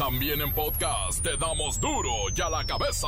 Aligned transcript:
También 0.00 0.40
en 0.40 0.50
podcast 0.54 1.22
te 1.22 1.36
damos 1.36 1.78
duro 1.78 2.10
y 2.34 2.40
a 2.40 2.48
la 2.48 2.64
cabeza. 2.64 3.06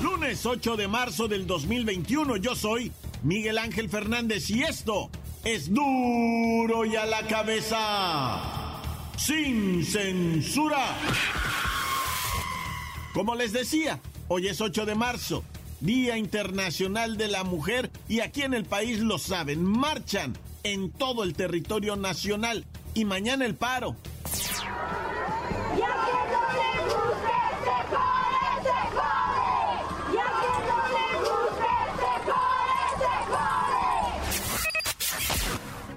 Lunes 0.00 0.46
8 0.46 0.76
de 0.76 0.86
marzo 0.86 1.26
del 1.26 1.44
2021, 1.44 2.36
yo 2.36 2.54
soy 2.54 2.92
Miguel 3.24 3.58
Ángel 3.58 3.88
Fernández 3.88 4.48
y 4.50 4.62
esto 4.62 5.10
es 5.42 5.74
duro 5.74 6.84
y 6.84 6.94
a 6.94 7.06
la 7.06 7.26
cabeza. 7.26 8.80
Sin 9.16 9.84
censura. 9.84 10.96
Como 13.12 13.34
les 13.34 13.52
decía, 13.52 14.00
hoy 14.28 14.48
es 14.48 14.60
8 14.60 14.86
de 14.86 14.94
marzo, 14.94 15.42
Día 15.80 16.16
Internacional 16.16 17.16
de 17.16 17.28
la 17.28 17.44
Mujer 17.44 17.90
y 18.08 18.20
aquí 18.20 18.42
en 18.42 18.54
el 18.54 18.64
país 18.64 19.00
lo 19.00 19.18
saben, 19.18 19.64
marchan 19.64 20.36
en 20.62 20.90
todo 20.90 21.24
el 21.24 21.34
territorio 21.34 21.96
nacional 21.96 22.64
y 22.94 23.04
mañana 23.04 23.44
el 23.46 23.54
paro. 23.54 23.96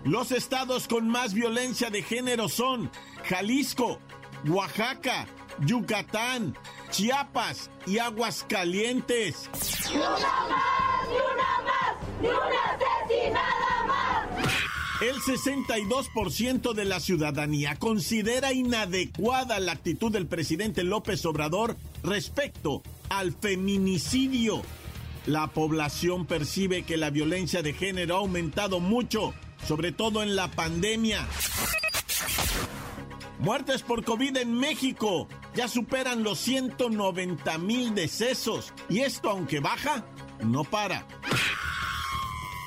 Los 0.04 0.32
estados 0.32 0.88
con 0.88 1.08
más 1.08 1.34
violencia 1.34 1.90
de 1.90 2.02
género 2.02 2.50
son 2.50 2.92
Jalisco, 3.24 4.00
Oaxaca, 4.48 5.28
Yucatán, 5.60 6.58
Chiapas 6.92 7.72
y 7.88 7.98
Aguascalientes. 7.98 9.50
¡Ni 9.90 9.98
una 9.98 10.08
más! 10.08 11.08
¡Ni 11.10 11.16
una 11.16 11.62
más! 11.64 12.22
¡Ni 12.22 12.28
una 12.28 12.64
asesinada 12.76 13.86
más! 13.88 14.54
El 15.02 15.16
62% 15.16 16.74
de 16.74 16.86
la 16.86 17.00
ciudadanía 17.00 17.76
considera 17.78 18.54
inadecuada 18.54 19.60
la 19.60 19.72
actitud 19.72 20.12
del 20.12 20.28
presidente 20.28 20.84
López 20.84 21.26
Obrador 21.26 21.76
respecto 22.04 22.84
al 23.10 23.32
feminicidio. 23.34 24.62
La 25.26 25.48
población 25.48 26.28
percibe 26.28 26.84
que 26.84 26.98
la 26.98 27.10
violencia 27.10 27.64
de 27.64 27.74
género 27.74 28.16
ha 28.16 28.20
aumentado 28.20 28.80
mucho 28.80 29.34
sobre 29.68 29.92
todo 29.92 30.24
en 30.24 30.36
la 30.36 30.50
pandemia. 30.50 31.28
Muertes 33.40 33.82
por 33.82 34.04
COVID 34.04 34.38
en 34.38 34.54
México 34.54 35.28
ya 35.56 35.68
superan 35.68 36.24
los 36.24 36.40
190 36.40 37.58
mil 37.58 37.94
decesos. 37.96 38.74
Y 38.90 39.00
esto, 39.00 39.30
aunque 39.30 39.60
baja, 39.60 40.06
no 40.44 40.64
para. 40.64 41.06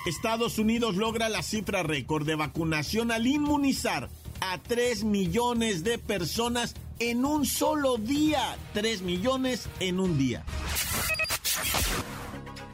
Estados 0.06 0.58
Unidos 0.58 0.96
logra 0.96 1.28
la 1.28 1.42
cifra 1.42 1.82
récord 1.82 2.26
de 2.26 2.34
vacunación 2.34 3.10
al 3.10 3.26
inmunizar 3.26 4.10
a 4.40 4.58
3 4.58 5.04
millones 5.04 5.82
de 5.82 5.98
personas 5.98 6.74
en 6.98 7.24
un 7.24 7.46
solo 7.46 7.96
día. 7.96 8.56
3 8.74 9.02
millones 9.02 9.68
en 9.80 10.00
un 10.00 10.18
día. 10.18 10.44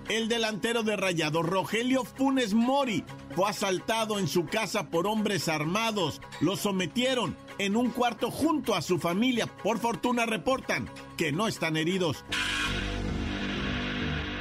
El 0.08 0.28
delantero 0.28 0.82
de 0.82 0.96
Rayado, 0.96 1.40
Rogelio 1.40 2.02
Funes 2.02 2.52
Mori, 2.52 3.04
fue 3.36 3.48
asaltado 3.48 4.18
en 4.18 4.26
su 4.26 4.46
casa 4.46 4.90
por 4.90 5.06
hombres 5.06 5.46
armados. 5.48 6.20
Lo 6.40 6.56
sometieron 6.56 7.36
en 7.60 7.76
un 7.76 7.90
cuarto 7.90 8.30
junto 8.30 8.74
a 8.74 8.80
su 8.80 8.98
familia. 8.98 9.46
Por 9.46 9.78
fortuna 9.78 10.24
reportan 10.24 10.88
que 11.18 11.30
no 11.30 11.46
están 11.46 11.76
heridos. 11.76 12.24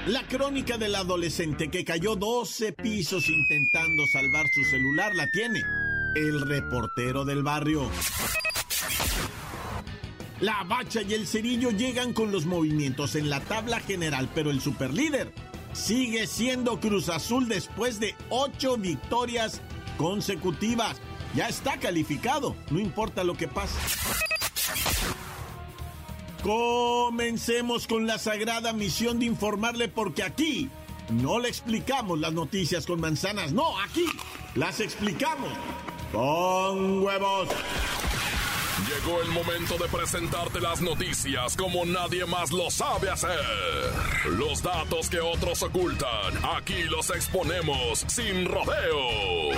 La 0.07 0.25
crónica 0.25 0.77
del 0.77 0.95
adolescente 0.95 1.69
que 1.69 1.83
cayó 1.83 2.15
12 2.15 2.71
pisos 2.71 3.29
intentando 3.29 4.07
salvar 4.07 4.47
su 4.47 4.63
celular 4.63 5.13
la 5.15 5.29
tiene 5.29 5.61
el 6.15 6.39
reportero 6.39 7.25
del 7.25 7.43
barrio. 7.43 7.91
La 10.39 10.63
bacha 10.63 11.01
y 11.01 11.13
el 11.13 11.27
cerillo 11.27 11.71
llegan 11.71 12.13
con 12.13 12.31
los 12.31 12.45
movimientos 12.45 13.15
en 13.15 13.29
la 13.29 13.41
tabla 13.41 13.81
general, 13.81 14.29
pero 14.33 14.49
el 14.49 14.61
superlíder 14.61 15.33
sigue 15.73 16.25
siendo 16.25 16.79
Cruz 16.79 17.09
Azul 17.09 17.49
después 17.49 17.99
de 17.99 18.15
ocho 18.29 18.77
victorias 18.77 19.59
consecutivas. 19.97 21.01
Ya 21.35 21.47
está 21.47 21.77
calificado, 21.77 22.55
no 22.69 22.79
importa 22.79 23.23
lo 23.23 23.35
que 23.35 23.47
pase. 23.47 23.77
Comencemos 26.41 27.85
con 27.85 28.07
la 28.07 28.17
sagrada 28.17 28.73
misión 28.73 29.19
de 29.19 29.25
informarle 29.25 29.89
porque 29.89 30.23
aquí 30.23 30.69
no 31.09 31.39
le 31.39 31.49
explicamos 31.49 32.19
las 32.19 32.33
noticias 32.33 32.85
con 32.85 33.01
manzanas, 33.01 33.51
no, 33.51 33.79
aquí 33.79 34.05
las 34.55 34.79
explicamos 34.79 35.51
con 36.11 37.03
huevos. 37.03 37.49
Llegó 38.87 39.21
el 39.21 39.29
momento 39.29 39.77
de 39.77 39.89
presentarte 39.89 40.61
las 40.61 40.81
noticias 40.81 41.57
como 41.57 41.85
nadie 41.85 42.25
más 42.25 42.51
lo 42.51 42.71
sabe 42.71 43.09
hacer. 43.09 43.39
Los 44.37 44.63
datos 44.63 45.09
que 45.09 45.19
otros 45.19 45.61
ocultan, 45.61 46.33
aquí 46.55 46.83
los 46.83 47.09
exponemos 47.09 48.05
sin 48.07 48.45
rodeos. 48.45 49.57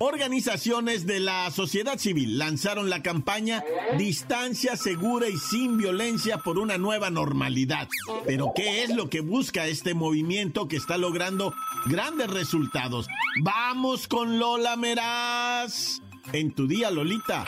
Organizaciones 0.00 1.06
de 1.06 1.18
la 1.18 1.50
sociedad 1.50 1.98
civil 1.98 2.38
lanzaron 2.38 2.88
la 2.88 3.02
campaña 3.02 3.64
Distancia 3.96 4.76
segura 4.76 5.28
y 5.28 5.36
sin 5.36 5.76
violencia 5.76 6.38
por 6.38 6.58
una 6.58 6.78
nueva 6.78 7.10
normalidad. 7.10 7.88
Pero 8.24 8.52
¿qué 8.54 8.84
es 8.84 8.94
lo 8.94 9.10
que 9.10 9.20
busca 9.20 9.66
este 9.66 9.94
movimiento 9.94 10.68
que 10.68 10.76
está 10.76 10.98
logrando 10.98 11.52
grandes 11.86 12.30
resultados? 12.30 13.08
Vamos 13.42 14.06
con 14.06 14.38
Lola 14.38 14.76
Meraz. 14.76 16.00
En 16.32 16.52
tu 16.52 16.68
día, 16.68 16.92
Lolita. 16.92 17.44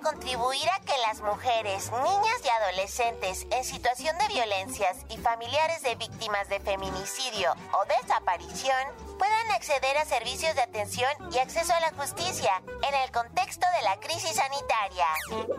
Contribuir 0.00 0.68
a 0.70 0.80
que 0.80 0.96
las 1.06 1.20
mujeres, 1.20 1.90
niñas 1.92 2.40
y 2.44 2.48
adolescentes 2.48 3.46
en 3.50 3.64
situación 3.64 4.16
de 4.18 4.28
violencias 4.28 4.96
y 5.10 5.16
familiares 5.18 5.82
de 5.82 5.94
víctimas 5.96 6.48
de 6.48 6.60
feminicidio 6.60 7.52
o 7.72 8.02
desaparición 8.02 8.86
puedan 9.18 9.50
acceder 9.50 9.96
a 9.98 10.04
servicios 10.04 10.54
de 10.54 10.62
atención 10.62 11.10
y 11.32 11.38
acceso 11.38 11.72
a 11.74 11.80
la 11.80 11.92
justicia 11.92 12.62
en 12.86 12.94
el 12.94 13.10
contexto 13.10 13.66
de 13.76 13.82
la 13.82 13.98
crisis 14.00 14.36
sanitaria. 14.36 15.06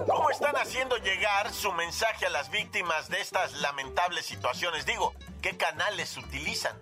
¿Cómo 0.07 0.29
están 0.29 0.55
haciendo 0.55 0.97
llegar 0.97 1.51
su 1.53 1.71
mensaje 1.73 2.25
a 2.25 2.29
las 2.29 2.49
víctimas 2.49 3.09
de 3.09 3.21
estas 3.21 3.53
lamentables 3.53 4.25
situaciones? 4.25 4.85
Digo, 4.85 5.13
¿qué 5.41 5.57
canales 5.57 6.15
utilizan? 6.17 6.77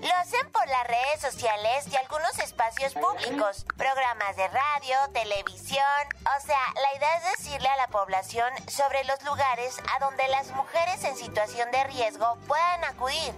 Lo 0.00 0.14
hacen 0.14 0.50
por 0.52 0.66
las 0.68 0.86
redes 0.86 1.20
sociales 1.20 1.86
y 1.90 1.96
algunos 1.96 2.38
espacios 2.38 2.94
públicos, 2.94 3.66
programas 3.76 4.36
de 4.36 4.46
radio, 4.46 4.96
televisión. 5.12 5.84
O 6.38 6.46
sea, 6.46 6.60
la 6.74 6.96
idea 6.96 7.16
es 7.16 7.38
decirle 7.38 7.68
a 7.68 7.76
la 7.76 7.88
población 7.88 8.52
sobre 8.68 9.02
los 9.04 9.22
lugares 9.24 9.76
a 9.96 10.04
donde 10.04 10.28
las 10.28 10.50
mujeres 10.52 11.02
en 11.02 11.16
situación 11.16 11.70
de 11.72 11.84
riesgo 11.84 12.36
puedan 12.46 12.84
acudir. 12.84 13.34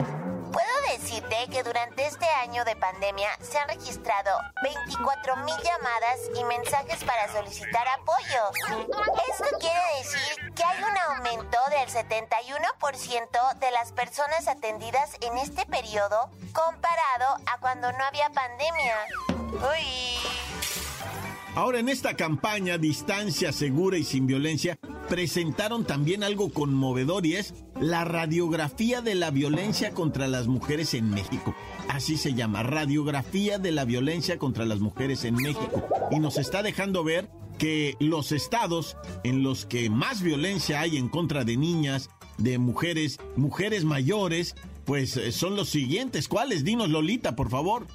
Puedo 0.52 0.66
decirte 0.92 1.48
que 1.50 1.62
durante 1.62 2.06
este 2.06 2.26
año 2.26 2.64
de 2.64 2.74
pandemia 2.74 3.28
se 3.40 3.58
han 3.58 3.68
registrado 3.68 4.30
24 4.62 5.36
mil 5.36 5.56
llamadas 5.62 6.20
y 6.34 6.44
mensajes 6.44 7.04
para 7.04 7.30
solicitar 7.32 7.86
apoyo. 7.88 8.50
Esto 9.30 9.56
quiere 9.60 9.80
decir 9.98 10.52
que 10.54 10.64
hay 10.64 10.82
un 10.82 10.98
aumento 10.98 11.58
del 11.70 11.88
71% 11.88 13.54
de 13.60 13.70
las 13.70 13.92
personas 13.92 14.48
atendidas 14.48 15.16
en 15.20 15.38
este 15.38 15.66
periodo 15.66 16.30
comparado 16.52 17.36
a 17.46 17.58
cuando 17.60 17.92
no 17.92 18.04
había 18.04 18.30
pandemia. 18.30 18.96
Uy. 19.52 20.49
Ahora, 21.60 21.78
en 21.78 21.90
esta 21.90 22.16
campaña 22.16 22.78
Distancia 22.78 23.52
Segura 23.52 23.98
y 23.98 24.02
Sin 24.02 24.26
Violencia, 24.26 24.78
presentaron 25.10 25.84
también 25.84 26.24
algo 26.24 26.50
conmovedor 26.54 27.26
y 27.26 27.34
es 27.34 27.52
la 27.78 28.02
radiografía 28.06 29.02
de 29.02 29.14
la 29.14 29.30
violencia 29.30 29.92
contra 29.92 30.26
las 30.26 30.46
mujeres 30.46 30.94
en 30.94 31.10
México. 31.10 31.54
Así 31.86 32.16
se 32.16 32.32
llama, 32.32 32.62
radiografía 32.62 33.58
de 33.58 33.72
la 33.72 33.84
violencia 33.84 34.38
contra 34.38 34.64
las 34.64 34.80
mujeres 34.80 35.26
en 35.26 35.34
México. 35.34 35.86
Y 36.10 36.18
nos 36.18 36.38
está 36.38 36.62
dejando 36.62 37.04
ver 37.04 37.28
que 37.58 37.94
los 38.00 38.32
estados 38.32 38.96
en 39.22 39.42
los 39.42 39.66
que 39.66 39.90
más 39.90 40.22
violencia 40.22 40.80
hay 40.80 40.96
en 40.96 41.10
contra 41.10 41.44
de 41.44 41.58
niñas 41.58 42.08
de 42.38 42.56
mujeres, 42.56 43.20
mujeres 43.36 43.84
mayores, 43.84 44.54
pues 44.86 45.18
eh, 45.18 45.30
son 45.30 45.56
los 45.56 45.68
siguientes. 45.68 46.26
¿Cuáles? 46.26 46.64
Dinos, 46.64 46.88
Lolita, 46.88 47.36
por 47.36 47.50
favor. 47.50 47.86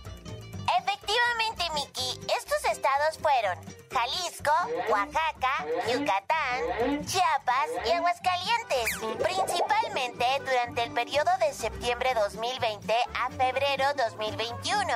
Efectivamente, 1.08 1.70
Miki, 1.76 2.20
estos 2.36 2.66
estados 2.72 3.20
fueron 3.22 3.58
Jalisco, 3.92 4.52
Oaxaca, 4.90 5.66
Yucatán, 5.88 7.06
Chiapas 7.06 7.70
y 7.86 7.92
Aguascalientes. 7.92 8.90
Principalmente 9.22 10.26
durante 10.40 10.84
el 10.84 10.92
periodo 10.94 11.30
de 11.40 11.54
septiembre 11.54 12.12
2020 12.16 12.94
a 13.14 13.30
febrero 13.30 13.86
2021. 13.96 14.88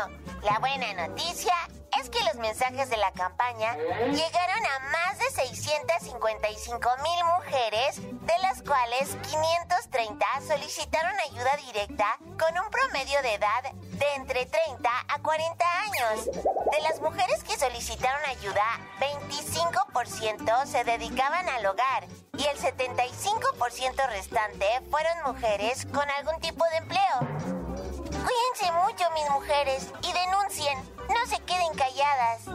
La 0.41 0.57
buena 0.57 1.07
noticia 1.07 1.53
es 1.99 2.09
que 2.09 2.23
los 2.23 2.35
mensajes 2.35 2.89
de 2.89 2.97
la 2.97 3.11
campaña 3.11 3.75
llegaron 3.75 4.65
a 4.65 4.79
más 4.91 5.19
de 5.19 5.29
655 5.31 6.89
mil 7.03 7.23
mujeres, 7.25 8.01
de 8.25 8.37
las 8.41 8.61
cuales 8.61 9.17
530 9.29 10.25
solicitaron 10.47 11.13
ayuda 11.19 11.57
directa 11.57 12.17
con 12.39 12.57
un 12.57 12.69
promedio 12.71 13.21
de 13.21 13.33
edad 13.33 13.63
de 13.73 14.13
entre 14.15 14.45
30 14.45 14.89
a 15.07 15.19
40 15.19 15.65
años. 15.81 16.25
De 16.25 16.81
las 16.83 17.01
mujeres 17.01 17.43
que 17.43 17.57
solicitaron 17.57 18.23
ayuda, 18.25 18.63
25% 18.99 20.65
se 20.67 20.83
dedicaban 20.85 21.49
al 21.49 21.65
hogar 21.65 22.05
y 22.37 22.45
el 22.45 22.57
75% 22.57 24.09
restante 24.09 24.65
fueron 24.89 25.33
mujeres 25.33 25.85
con 25.93 26.09
algún 26.09 26.39
tipo 26.39 26.63
de 26.65 26.77
empleo. 26.77 27.19
Cuídense 28.09 28.71
mucho, 28.83 29.09
mis 29.11 29.29
mujeres, 29.31 29.93
y 30.01 30.13
denuncien. 30.13 30.98
No 31.09 31.25
se 31.27 31.37
queden 31.43 31.73
calladas. 31.75 32.45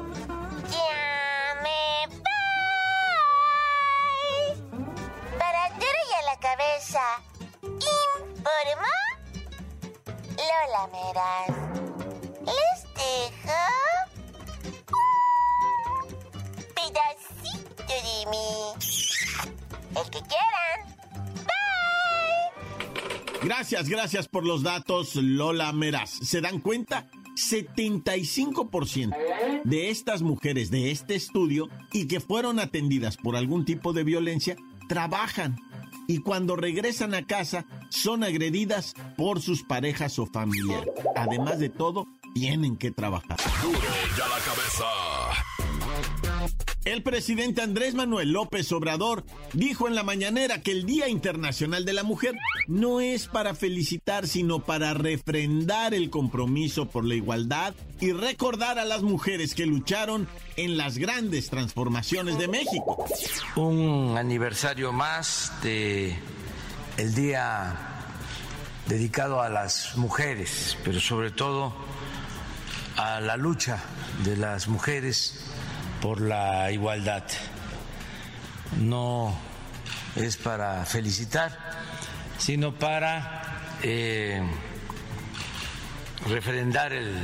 Llame. 0.71 2.09
Bye. 2.25 3.35
Para 5.39 5.69
Duro 5.71 6.01
y 6.11 6.13
a 6.15 6.23
la 6.23 6.37
cabeza. 6.39 7.03
Informa. 7.63 8.95
Lola 10.39 10.87
Meras. 10.93 11.49
Les 12.47 12.81
dejo. 12.95 13.63
Un 16.53 16.67
pedacito 16.75 17.83
de 17.87 18.27
mí. 18.31 18.49
El 19.97 20.07
que 20.11 20.21
quieran. 20.23 20.79
Gracias, 23.43 23.89
gracias 23.89 24.29
por 24.29 24.45
los 24.47 24.63
datos, 24.63 25.17
Lola 25.17 25.73
Meraz. 25.73 26.11
¿Se 26.11 26.41
dan 26.41 26.61
cuenta? 26.61 27.07
75% 27.35 29.15
de 29.65 29.91
estas 29.91 30.23
mujeres 30.23 30.71
de 30.71 30.91
este 30.91 31.15
estudio 31.15 31.69
y 31.93 32.07
que 32.07 32.21
fueron 32.21 32.59
atendidas 32.59 33.17
por 33.17 33.37
algún 33.37 33.65
tipo 33.65 33.93
de 33.93 34.05
violencia 34.05 34.57
trabajan 34.89 35.57
y 36.07 36.19
cuando 36.19 36.57
regresan 36.57 37.15
a 37.15 37.27
casa 37.27 37.67
son 37.89 38.25
agredidas 38.25 38.95
por 39.17 39.41
sus 39.41 39.63
parejas 39.63 40.19
o 40.19 40.27
familiares. 40.27 40.93
Además 41.17 41.59
de 41.59 41.71
todo, 41.71 42.07
tienen 42.35 42.77
que 42.77 42.91
trabajar. 42.91 43.39
Duro 43.63 43.79
ya 44.17 44.29
la 44.29 44.39
cabeza. 44.39 45.14
El 46.85 47.03
presidente 47.03 47.63
Andrés 47.63 47.95
Manuel 47.95 48.33
López 48.33 48.71
Obrador 48.73 49.25
dijo 49.55 49.89
en 49.89 49.95
la 49.95 50.03
mañanera 50.03 50.61
que 50.61 50.71
el 50.71 50.85
Día 50.85 51.09
Internacional 51.09 51.87
de 51.87 51.95
la 51.95 52.03
Mujer 52.03 52.35
no 52.69 53.01
es 53.01 53.27
para 53.27 53.55
felicitar, 53.55 54.29
sino 54.29 54.59
para 54.59 54.93
refrendar 54.93 55.95
el 55.95 56.11
compromiso 56.11 56.87
por 56.87 57.07
la 57.07 57.15
igualdad 57.15 57.75
y 58.01 58.13
recordar 58.13 58.79
a 58.79 58.85
las 58.85 59.03
mujeres 59.03 59.55
que 59.55 59.65
lucharon 59.65 60.29
en 60.57 60.77
las 60.77 60.99
grandes 60.99 61.49
transformaciones 61.49 62.37
de 62.37 62.49
México. 62.49 63.03
Un 63.57 64.17
aniversario 64.19 64.93
más 64.93 65.53
de 65.63 66.15
el 66.99 67.15
día 67.15 67.79
dedicado 68.89 69.41
a 69.41 69.49
las 69.49 69.97
mujeres, 69.97 70.77
pero 70.85 71.01
sobre 71.01 71.31
todo 71.31 71.73
a 72.97 73.21
la 73.21 73.39
lucha 73.39 73.83
de 74.23 74.37
las 74.37 74.69
mujeres 74.69 75.54
por 76.05 76.21
la 76.21 76.71
igualdad. 76.71 77.25
No 78.79 79.35
es 80.17 80.37
para 80.37 80.85
felicitar, 80.85 81.59
sino 82.37 82.75
para 82.75 83.79
eh, 83.83 84.43
refrendar 86.27 86.93
el 86.93 87.17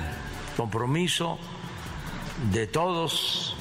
compromiso 0.57 1.39
de 2.51 2.67
todos 2.69 3.55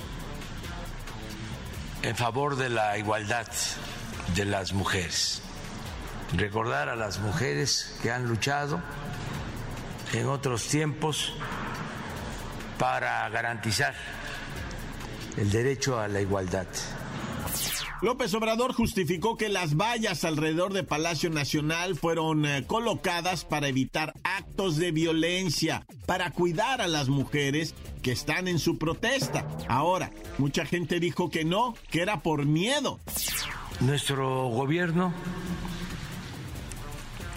en 2.01 2.15
favor 2.15 2.55
de 2.55 2.69
la 2.69 2.97
igualdad 2.97 3.47
de 4.35 4.45
las 4.45 4.71
mujeres. 4.71 5.41
Recordar 6.31 6.87
a 6.87 6.95
las 6.95 7.19
mujeres 7.19 7.99
que 8.01 8.09
han 8.09 8.25
luchado 8.25 8.79
en 10.13 10.29
otros 10.29 10.69
tiempos 10.69 11.33
para 12.77 13.27
garantizar 13.27 13.93
el 15.37 15.51
derecho 15.51 15.99
a 15.99 16.07
la 16.07 16.21
igualdad. 16.21 16.67
López 18.01 18.33
Obrador 18.33 18.71
justificó 18.71 19.35
que 19.35 19.49
las 19.49 19.75
vallas 19.75 20.23
alrededor 20.23 20.71
de 20.71 20.83
Palacio 20.83 21.29
Nacional 21.29 21.97
fueron 21.97 22.45
eh, 22.45 22.63
colocadas 22.65 23.43
para 23.43 23.67
evitar 23.67 24.13
actos 24.23 24.77
de 24.77 24.91
violencia, 24.91 25.85
para 26.05 26.31
cuidar 26.31 26.79
a 26.81 26.87
las 26.87 27.09
mujeres 27.09 27.75
que 28.01 28.13
están 28.13 28.47
en 28.47 28.57
su 28.57 28.77
protesta. 28.77 29.45
Ahora, 29.67 30.11
mucha 30.37 30.65
gente 30.65 31.01
dijo 31.01 31.29
que 31.29 31.43
no, 31.43 31.75
que 31.91 32.01
era 32.01 32.21
por 32.21 32.45
miedo. 32.45 32.99
Nuestro 33.81 34.47
gobierno 34.47 35.13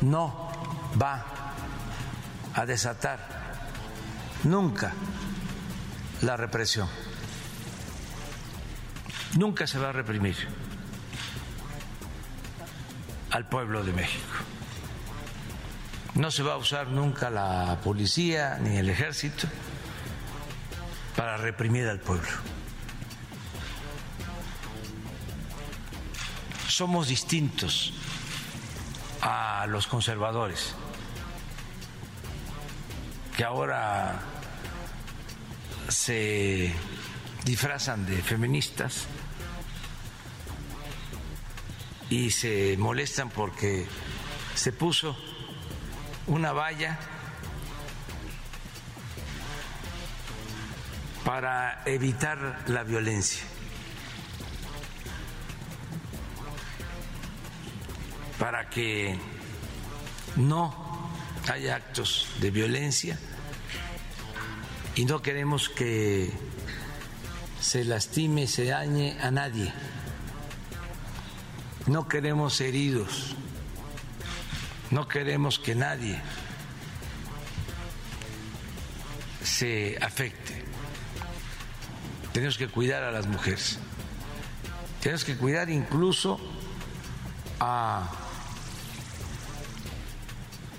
no 0.00 0.48
va 1.00 1.26
a 2.54 2.66
desatar 2.66 3.18
nunca 4.44 4.94
la 6.20 6.36
represión 6.36 6.88
nunca 9.34 9.66
se 9.66 9.78
va 9.78 9.90
a 9.90 9.92
reprimir 9.92 10.36
al 13.30 13.48
pueblo 13.48 13.82
de 13.82 13.92
México. 13.92 14.34
No 16.14 16.30
se 16.30 16.42
va 16.42 16.54
a 16.54 16.56
usar 16.58 16.88
nunca 16.88 17.30
la 17.30 17.78
policía 17.82 18.58
ni 18.60 18.76
el 18.76 18.90
ejército 18.90 19.48
para 21.16 21.38
reprimir 21.38 21.88
al 21.88 22.00
pueblo. 22.00 22.28
Somos 26.68 27.08
distintos 27.08 27.94
a 29.22 29.66
los 29.68 29.86
conservadores 29.86 30.74
que 33.36 33.44
ahora 33.44 34.20
se 35.88 36.74
disfrazan 37.44 38.04
de 38.06 38.16
feministas 38.22 39.06
y 42.12 42.30
se 42.30 42.76
molestan 42.76 43.30
porque 43.30 43.86
se 44.54 44.70
puso 44.70 45.16
una 46.26 46.52
valla 46.52 46.98
para 51.24 51.82
evitar 51.86 52.64
la 52.66 52.82
violencia, 52.82 53.42
para 58.38 58.68
que 58.68 59.18
no 60.36 61.10
haya 61.50 61.76
actos 61.76 62.28
de 62.40 62.50
violencia 62.50 63.18
y 64.96 65.06
no 65.06 65.22
queremos 65.22 65.70
que 65.70 66.30
se 67.58 67.84
lastime, 67.84 68.46
se 68.46 68.66
dañe 68.66 69.18
a 69.18 69.30
nadie. 69.30 69.72
No 71.86 72.06
queremos 72.06 72.60
heridos, 72.60 73.34
no 74.90 75.08
queremos 75.08 75.58
que 75.58 75.74
nadie 75.74 76.20
se 79.42 79.98
afecte. 80.00 80.62
Tenemos 82.32 82.56
que 82.56 82.68
cuidar 82.68 83.02
a 83.02 83.10
las 83.10 83.26
mujeres. 83.26 83.78
Tenemos 85.00 85.24
que 85.24 85.36
cuidar 85.36 85.70
incluso 85.70 86.38
a 87.58 88.10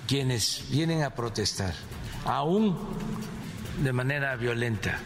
quienes 0.06 0.66
vienen 0.70 1.02
a 1.02 1.14
protestar, 1.14 1.74
aún 2.24 2.76
de 3.82 3.92
manera 3.92 4.36
violenta. 4.36 5.00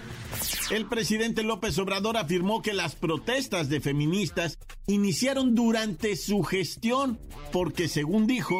El 0.70 0.86
presidente 0.86 1.42
López 1.42 1.78
Obrador 1.78 2.16
afirmó 2.16 2.62
que 2.62 2.74
las 2.74 2.94
protestas 2.94 3.68
de 3.68 3.80
feministas 3.80 4.58
iniciaron 4.88 5.54
durante 5.54 6.16
su 6.16 6.42
gestión 6.42 7.18
porque, 7.52 7.88
según 7.88 8.26
dijo, 8.26 8.54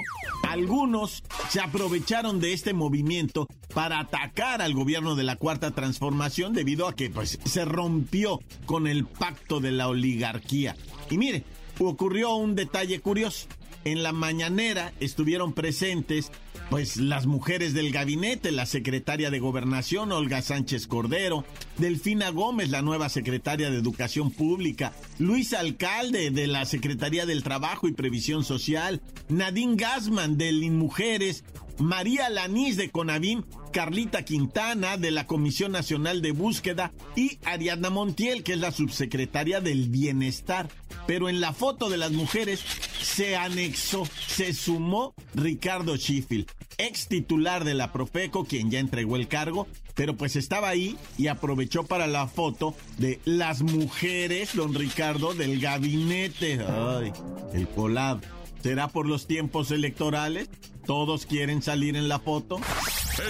algunos 0.46 1.24
se 1.48 1.60
aprovecharon 1.60 2.38
de 2.40 2.52
este 2.52 2.74
movimiento 2.74 3.48
para 3.74 3.98
atacar 3.98 4.62
al 4.62 4.74
gobierno 4.74 5.16
de 5.16 5.24
la 5.24 5.36
Cuarta 5.36 5.72
Transformación 5.72 6.52
debido 6.52 6.86
a 6.86 6.94
que 6.94 7.10
pues, 7.10 7.38
se 7.44 7.64
rompió 7.64 8.40
con 8.66 8.86
el 8.86 9.06
pacto 9.06 9.60
de 9.60 9.72
la 9.72 9.88
oligarquía. 9.88 10.76
Y 11.10 11.18
mire, 11.18 11.44
ocurrió 11.78 12.34
un 12.36 12.54
detalle 12.54 13.00
curioso. 13.00 13.48
En 13.84 14.02
la 14.02 14.12
mañanera 14.12 14.92
estuvieron 15.00 15.54
presentes 15.54 16.30
pues 16.70 16.96
las 16.96 17.26
mujeres 17.26 17.72
del 17.72 17.92
gabinete, 17.92 18.52
la 18.52 18.66
secretaria 18.66 19.30
de 19.30 19.38
Gobernación 19.38 20.12
Olga 20.12 20.42
Sánchez 20.42 20.86
Cordero, 20.86 21.44
Delfina 21.78 22.30
Gómez, 22.30 22.70
la 22.70 22.82
nueva 22.82 23.08
secretaria 23.08 23.70
de 23.70 23.78
Educación 23.78 24.30
Pública, 24.30 24.92
Luis 25.18 25.54
Alcalde 25.54 26.30
de 26.30 26.46
la 26.46 26.66
Secretaría 26.66 27.24
del 27.26 27.42
Trabajo 27.42 27.88
y 27.88 27.92
Previsión 27.92 28.44
Social, 28.44 29.00
Nadine 29.28 29.76
Gassman 29.76 30.36
del 30.36 30.62
InMujeres, 30.62 31.44
María 31.78 32.28
Lanís 32.28 32.76
de 32.76 32.90
Conavim, 32.90 33.44
Carlita 33.72 34.24
Quintana 34.24 34.96
de 34.96 35.10
la 35.10 35.26
Comisión 35.26 35.72
Nacional 35.72 36.22
de 36.22 36.32
Búsqueda 36.32 36.92
y 37.14 37.38
Ariadna 37.44 37.90
Montiel, 37.90 38.42
que 38.42 38.54
es 38.54 38.58
la 38.58 38.72
subsecretaria 38.72 39.60
del 39.60 39.88
Bienestar. 39.88 40.68
Pero 41.06 41.28
en 41.28 41.40
la 41.40 41.52
foto 41.52 41.88
de 41.88 41.96
las 41.96 42.12
mujeres 42.12 42.64
se 43.00 43.36
anexó, 43.36 44.06
se 44.26 44.52
sumó 44.52 45.14
Ricardo 45.34 45.96
Schiffel, 45.96 46.46
ex 46.76 47.08
titular 47.08 47.64
de 47.64 47.74
la 47.74 47.92
Profeco, 47.92 48.44
quien 48.44 48.70
ya 48.70 48.78
entregó 48.78 49.16
el 49.16 49.28
cargo, 49.28 49.66
pero 49.94 50.16
pues 50.16 50.36
estaba 50.36 50.68
ahí 50.68 50.96
y 51.16 51.28
aprovechó 51.28 51.84
para 51.84 52.06
la 52.06 52.26
foto 52.26 52.74
de 52.98 53.20
las 53.24 53.62
mujeres, 53.62 54.54
don 54.54 54.74
Ricardo, 54.74 55.34
del 55.34 55.60
gabinete. 55.60 56.60
Ay, 56.60 57.12
el 57.52 57.68
colado. 57.68 58.20
¿Será 58.62 58.88
por 58.88 59.06
los 59.06 59.26
tiempos 59.26 59.70
electorales? 59.70 60.48
¿Todos 60.86 61.26
quieren 61.26 61.62
salir 61.62 61.96
en 61.96 62.08
la 62.08 62.18
foto? 62.18 62.58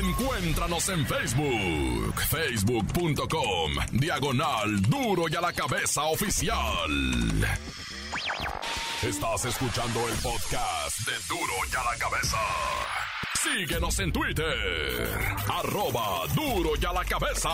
Encuéntranos 0.01 0.89
en 0.89 1.07
Facebook, 1.07 2.15
facebook.com, 2.29 3.73
diagonal 3.93 4.83
duro 4.83 5.25
y 5.31 5.35
a 5.35 5.41
la 5.41 5.53
cabeza 5.53 6.05
oficial. 6.05 6.91
Estás 9.03 9.45
escuchando 9.45 10.09
el 10.09 10.15
podcast 10.17 10.99
de 11.07 11.13
duro 11.29 11.53
y 11.73 11.77
a 11.77 11.85
la 11.85 11.99
cabeza. 11.99 12.39
Síguenos 13.43 13.99
en 14.01 14.13
Twitter, 14.13 15.09
arroba 15.49 16.27
duro 16.35 16.71
y 16.81 16.85
a 16.85 16.93
la 16.93 17.05
cabeza. 17.05 17.51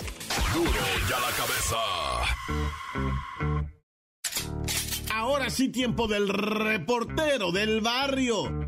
Duro 0.54 0.72
y 0.72 1.12
a 1.12 1.20
la 1.20 1.32
cabeza. 1.36 1.76
Ahora 5.14 5.50
sí, 5.50 5.68
tiempo 5.68 6.08
del 6.08 6.30
reportero 6.30 7.52
del 7.52 7.82
barrio. 7.82 8.65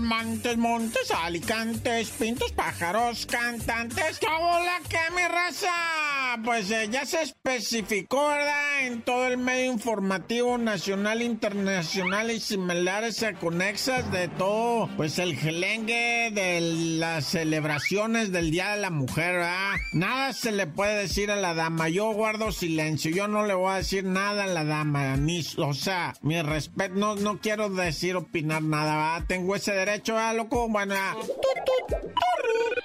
Montes, 0.00 0.56
montes, 0.56 1.10
alicantes, 1.10 2.10
pintos, 2.10 2.52
pájaros, 2.52 3.26
cantantes. 3.26 4.18
¡Qué 4.18 4.26
hola, 4.26 4.80
qué 4.88 4.98
mi 5.14 5.26
raza! 5.28 6.09
Pues 6.44 6.70
eh, 6.70 6.88
ya 6.90 7.04
se 7.04 7.22
especificó, 7.22 8.28
¿verdad? 8.28 8.86
En 8.86 9.02
todo 9.02 9.26
el 9.26 9.36
medio 9.36 9.72
informativo 9.72 10.58
nacional, 10.58 11.22
internacional 11.22 12.30
y 12.30 12.38
similares 12.38 13.22
a 13.24 13.32
conexas 13.32 14.10
de 14.12 14.28
todo, 14.28 14.88
pues 14.96 15.18
el 15.18 15.36
gelengue 15.36 16.30
de 16.32 16.60
las 16.98 17.26
celebraciones 17.26 18.30
del 18.30 18.52
Día 18.52 18.70
de 18.74 18.80
la 18.80 18.90
Mujer, 18.90 19.34
¿verdad? 19.34 19.74
Nada 19.92 20.32
se 20.32 20.52
le 20.52 20.68
puede 20.68 20.98
decir 20.98 21.32
a 21.32 21.36
la 21.36 21.54
dama. 21.54 21.88
Yo 21.88 22.12
guardo 22.12 22.52
silencio. 22.52 23.10
Yo 23.10 23.26
no 23.26 23.44
le 23.44 23.54
voy 23.54 23.72
a 23.72 23.76
decir 23.76 24.04
nada 24.04 24.44
a 24.44 24.46
la 24.46 24.64
dama. 24.64 25.16
Ni, 25.16 25.44
o 25.58 25.74
sea, 25.74 26.14
mi 26.22 26.40
respeto, 26.42 26.94
no, 26.94 27.16
no 27.16 27.40
quiero 27.40 27.70
decir, 27.70 28.14
opinar 28.14 28.62
nada, 28.62 28.96
¿verdad? 28.96 29.26
Tengo 29.26 29.56
ese 29.56 29.72
derecho, 29.72 30.14
¿verdad, 30.14 30.36
loco? 30.36 30.68
Bueno, 30.68 30.94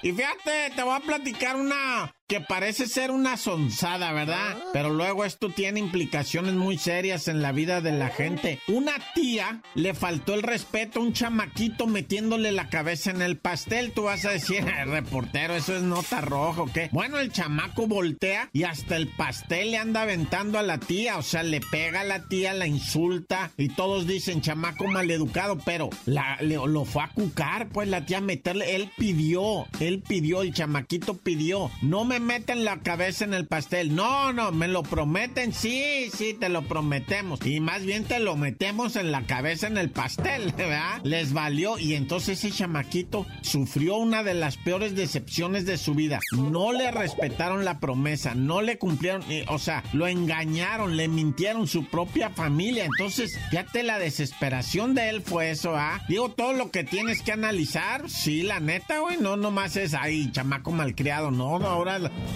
y 0.02 0.12
fíjate, 0.12 0.72
te 0.74 0.82
voy 0.82 0.96
a 0.96 1.00
platicar 1.00 1.56
una 1.56 2.15
que 2.28 2.40
parece 2.40 2.88
ser 2.88 3.12
una 3.12 3.36
sonzada, 3.36 4.12
¿verdad? 4.12 4.56
Pero 4.72 4.90
luego 4.90 5.24
esto 5.24 5.48
tiene 5.50 5.78
implicaciones 5.78 6.54
muy 6.54 6.76
serias 6.76 7.28
en 7.28 7.40
la 7.40 7.52
vida 7.52 7.80
de 7.80 7.92
la 7.92 8.08
gente. 8.08 8.58
Una 8.66 8.94
tía 9.14 9.62
le 9.74 9.94
faltó 9.94 10.34
el 10.34 10.42
respeto 10.42 10.98
a 10.98 11.02
un 11.04 11.12
chamaquito 11.12 11.86
metiéndole 11.86 12.50
la 12.50 12.68
cabeza 12.68 13.12
en 13.12 13.22
el 13.22 13.36
pastel. 13.36 13.92
Tú 13.92 14.04
vas 14.04 14.24
a 14.24 14.30
decir, 14.30 14.64
reportero, 14.86 15.54
eso 15.54 15.76
es 15.76 15.82
nota 15.82 16.20
roja, 16.20 16.62
¿o 16.62 16.72
qué? 16.72 16.88
Bueno, 16.90 17.18
el 17.18 17.30
chamaco 17.30 17.86
voltea 17.86 18.50
y 18.52 18.64
hasta 18.64 18.96
el 18.96 19.06
pastel 19.06 19.70
le 19.70 19.78
anda 19.78 20.02
aventando 20.02 20.58
a 20.58 20.62
la 20.62 20.78
tía. 20.78 21.18
O 21.18 21.22
sea, 21.22 21.44
le 21.44 21.60
pega 21.60 22.00
a 22.00 22.04
la 22.04 22.26
tía, 22.26 22.54
la 22.54 22.66
insulta 22.66 23.52
y 23.56 23.68
todos 23.68 24.08
dicen, 24.08 24.40
chamaco 24.40 24.88
maleducado, 24.88 25.58
pero 25.64 25.90
la, 26.06 26.38
lo 26.42 26.84
fue 26.84 27.04
a 27.04 27.08
cucar, 27.08 27.68
pues 27.68 27.88
la 27.88 28.04
tía 28.04 28.20
meterle. 28.20 28.74
Él 28.74 28.90
pidió, 28.98 29.66
él 29.78 30.02
pidió, 30.06 30.42
el 30.42 30.52
chamaquito 30.52 31.16
pidió. 31.16 31.70
No 31.82 32.04
me 32.04 32.15
meten 32.20 32.64
la 32.64 32.78
cabeza 32.78 33.24
en 33.24 33.34
el 33.34 33.46
pastel. 33.46 33.94
No, 33.94 34.32
no, 34.32 34.52
me 34.52 34.68
lo 34.68 34.82
prometen. 34.82 35.52
Sí, 35.52 36.10
sí, 36.12 36.34
te 36.34 36.48
lo 36.48 36.62
prometemos. 36.62 37.44
Y 37.44 37.60
más 37.60 37.84
bien 37.84 38.04
te 38.04 38.18
lo 38.18 38.36
metemos 38.36 38.96
en 38.96 39.12
la 39.12 39.26
cabeza 39.26 39.66
en 39.66 39.78
el 39.78 39.90
pastel, 39.90 40.52
¿verdad? 40.56 41.00
Les 41.02 41.32
valió. 41.32 41.78
Y 41.78 41.94
entonces 41.94 42.38
ese 42.44 42.54
chamaquito 42.54 43.26
sufrió 43.42 43.96
una 43.96 44.22
de 44.22 44.34
las 44.34 44.56
peores 44.56 44.94
decepciones 44.94 45.66
de 45.66 45.78
su 45.78 45.94
vida. 45.94 46.20
No 46.32 46.72
le 46.72 46.90
respetaron 46.90 47.64
la 47.64 47.80
promesa, 47.80 48.34
no 48.34 48.62
le 48.62 48.78
cumplieron, 48.78 49.22
o 49.48 49.58
sea, 49.58 49.82
lo 49.92 50.06
engañaron, 50.06 50.96
le 50.96 51.08
mintieron 51.08 51.66
su 51.66 51.86
propia 51.86 52.30
familia. 52.30 52.84
Entonces, 52.84 53.38
fíjate 53.50 53.82
la 53.82 53.98
desesperación 53.98 54.94
de 54.94 55.08
él 55.08 55.22
fue 55.22 55.50
eso, 55.50 55.76
¿ah? 55.76 56.00
Digo, 56.08 56.30
todo 56.30 56.52
lo 56.52 56.70
que 56.70 56.84
tienes 56.84 57.22
que 57.22 57.32
analizar, 57.32 58.08
sí, 58.08 58.42
la 58.42 58.60
neta, 58.60 59.00
güey, 59.00 59.18
no 59.18 59.36
nomás 59.36 59.76
es 59.76 59.94
ahí, 59.94 60.30
chamaco 60.32 60.72
malcriado, 60.72 61.30
no, 61.30 61.58
no, 61.58 61.84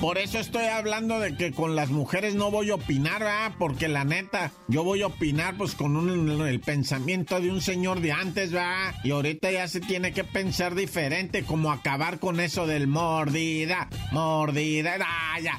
por 0.01 0.19
eso 0.19 0.39
estoy 0.39 0.65
hablando 0.65 1.19
de 1.19 1.37
que 1.37 1.53
con 1.53 1.77
las 1.77 1.91
mujeres 1.91 2.35
no 2.35 2.51
voy 2.51 2.71
a 2.71 2.77
opinar, 2.77 3.21
¿verdad? 3.21 3.53
Porque 3.59 3.89
la 3.89 4.05
neta, 4.05 4.53
yo 4.69 4.85
voy 4.85 5.03
a 5.03 5.09
opinar 5.09 5.57
pues 5.57 5.75
con 5.75 6.09
el 6.47 6.61
pensamiento 6.61 7.41
de 7.41 7.51
un 7.51 7.61
señor 7.61 8.01
de 8.01 8.13
antes, 8.13 8.53
¿verdad? 8.53 8.95
Y 9.05 9.11
ahorita 9.11 9.51
ya 9.51 9.69
se 9.69 9.81
tiene 9.81 10.13
que 10.13 10.25
pensar 10.25 10.75
diferente, 10.75 11.45
como 11.45 11.71
acabar 11.73 12.19
con 12.19 12.41
eso 12.41 12.67
del 12.67 12.87
mordida, 12.87 13.89
mordida, 14.13 14.97
ah, 15.01 15.41
ya. 15.41 15.59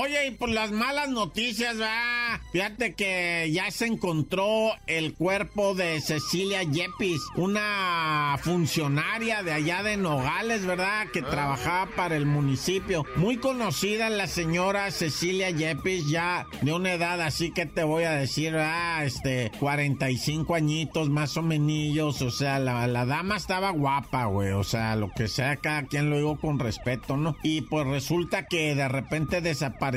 Oye, 0.00 0.28
y 0.28 0.30
por 0.30 0.48
las 0.48 0.70
malas 0.70 1.08
noticias, 1.08 1.80
va. 1.80 2.40
Fíjate 2.52 2.94
que 2.94 3.50
ya 3.52 3.68
se 3.72 3.86
encontró 3.86 4.70
el 4.86 5.12
cuerpo 5.14 5.74
de 5.74 6.00
Cecilia 6.00 6.62
Yepis, 6.62 7.20
una 7.34 8.38
funcionaria 8.40 9.42
de 9.42 9.50
allá 9.50 9.82
de 9.82 9.96
Nogales, 9.96 10.64
¿verdad? 10.64 11.08
Que 11.12 11.20
trabajaba 11.20 11.90
para 11.96 12.14
el 12.14 12.26
municipio. 12.26 13.04
Muy 13.16 13.38
conocida 13.38 14.08
la 14.08 14.28
señora 14.28 14.92
Cecilia 14.92 15.50
Yepis, 15.50 16.08
ya 16.08 16.46
de 16.62 16.72
una 16.72 16.92
edad 16.92 17.20
así 17.20 17.50
que 17.50 17.66
te 17.66 17.82
voy 17.82 18.04
a 18.04 18.12
decir, 18.12 18.54
ah, 18.54 19.02
este, 19.04 19.50
45 19.58 20.54
añitos 20.54 21.10
más 21.10 21.36
o 21.36 21.42
menos. 21.42 21.58
O 22.22 22.30
sea, 22.30 22.60
la, 22.60 22.86
la 22.86 23.04
dama 23.04 23.36
estaba 23.36 23.70
guapa, 23.70 24.26
güey. 24.26 24.52
O 24.52 24.62
sea, 24.62 24.94
lo 24.94 25.10
que 25.10 25.26
sea, 25.26 25.56
cada 25.56 25.86
quien 25.86 26.08
lo 26.08 26.18
digo 26.18 26.38
con 26.38 26.60
respeto, 26.60 27.16
¿no? 27.16 27.36
Y 27.42 27.62
pues 27.62 27.84
resulta 27.84 28.46
que 28.46 28.76
de 28.76 28.86
repente 28.86 29.40
desapareció 29.40 29.87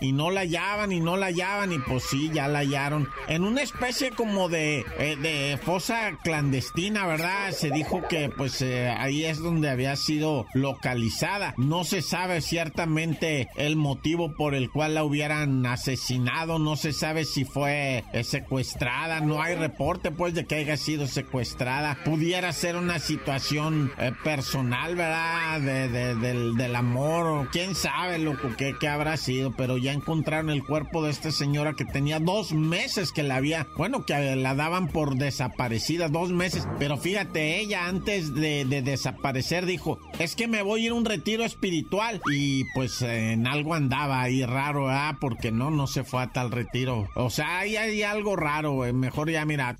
y 0.00 0.12
no 0.12 0.30
la 0.30 0.40
hallaban 0.40 0.90
y 0.90 1.00
no 1.00 1.16
la 1.16 1.26
hallaban 1.26 1.72
y 1.72 1.78
pues 1.78 2.04
sí, 2.04 2.30
ya 2.34 2.48
la 2.48 2.60
hallaron. 2.60 3.08
En 3.28 3.44
una 3.44 3.62
especie 3.62 4.10
como 4.10 4.48
de, 4.48 4.84
eh, 4.98 5.16
de 5.16 5.58
fosa 5.62 6.18
clandestina, 6.24 7.06
¿verdad? 7.06 7.52
Se 7.52 7.70
dijo 7.70 8.06
que 8.08 8.28
pues 8.28 8.60
eh, 8.62 8.88
ahí 8.88 9.24
es 9.24 9.38
donde 9.38 9.70
había 9.70 9.94
sido 9.94 10.46
localizada. 10.52 11.54
No 11.56 11.84
se 11.84 12.02
sabe 12.02 12.40
ciertamente 12.40 13.48
el 13.56 13.76
motivo 13.76 14.34
por 14.34 14.54
el 14.54 14.70
cual 14.70 14.94
la 14.94 15.04
hubieran 15.04 15.64
asesinado, 15.66 16.58
no 16.58 16.76
se 16.76 16.92
sabe 16.92 17.24
si 17.24 17.44
fue 17.44 18.04
eh, 18.12 18.24
secuestrada, 18.24 19.20
no 19.20 19.40
hay 19.40 19.54
reporte 19.54 20.10
pues 20.10 20.34
de 20.34 20.46
que 20.46 20.56
haya 20.56 20.76
sido 20.76 21.06
secuestrada. 21.06 21.98
Pudiera 22.04 22.52
ser 22.52 22.76
una 22.76 22.98
situación 22.98 23.92
personal, 24.24 24.96
¿verdad? 24.96 25.60
De, 25.60 25.88
del, 26.16 26.56
del, 26.56 26.76
amor 26.76 27.48
quién 27.52 27.74
sabe 27.74 28.18
lo 28.18 28.36
que, 28.56 28.74
que 28.78 28.88
habrá 28.88 29.16
sido 29.16 29.35
pero 29.56 29.76
ya 29.76 29.92
encontraron 29.92 30.50
el 30.50 30.64
cuerpo 30.64 31.02
de 31.02 31.10
esta 31.10 31.30
señora 31.30 31.74
que 31.74 31.84
tenía 31.84 32.20
dos 32.20 32.52
meses 32.52 33.12
que 33.12 33.22
la 33.22 33.36
había, 33.36 33.66
bueno, 33.76 34.04
que 34.04 34.36
la 34.36 34.54
daban 34.54 34.88
por 34.88 35.16
desaparecida, 35.16 36.08
dos 36.08 36.30
meses. 36.30 36.66
Pero 36.78 36.96
fíjate, 36.96 37.60
ella 37.60 37.86
antes 37.86 38.34
de, 38.34 38.64
desaparecer 38.64 39.66
dijo, 39.66 39.98
es 40.18 40.34
que 40.34 40.48
me 40.48 40.62
voy 40.62 40.82
a 40.82 40.86
ir 40.86 40.90
a 40.92 40.94
un 40.94 41.04
retiro 41.04 41.44
espiritual. 41.44 42.20
Y 42.32 42.64
pues 42.74 43.02
en 43.02 43.46
algo 43.46 43.74
andaba 43.74 44.22
ahí 44.22 44.44
raro, 44.44 44.88
¿ah? 44.88 45.18
Porque 45.20 45.52
no, 45.52 45.70
no 45.70 45.86
se 45.86 46.04
fue 46.04 46.22
a 46.22 46.32
tal 46.32 46.50
retiro. 46.50 47.08
O 47.14 47.30
sea, 47.30 47.60
ahí 47.60 47.76
hay 47.76 48.02
algo 48.02 48.36
raro, 48.36 48.92
mejor 48.92 49.30
ya 49.30 49.44
mira. 49.44 49.76